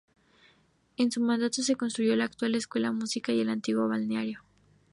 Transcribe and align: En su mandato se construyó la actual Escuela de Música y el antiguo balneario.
En 0.97 1.11
su 1.11 1.21
mandato 1.21 1.61
se 1.61 1.75
construyó 1.75 2.15
la 2.15 2.25
actual 2.25 2.55
Escuela 2.55 2.87
de 2.87 2.95
Música 2.95 3.33
y 3.33 3.39
el 3.39 3.49
antiguo 3.49 3.87
balneario. 3.87 4.41